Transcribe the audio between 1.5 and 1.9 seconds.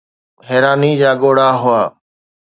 هئا